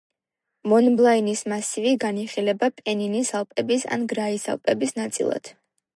მონბლანის 0.71 1.43
მასივი 1.53 1.93
განიხილება 2.05 2.71
პენინის 2.79 3.33
ალპების 3.41 3.89
ან 3.97 4.09
გრაის 4.15 4.49
ალპების 4.55 4.97
ნაწილად. 5.03 5.53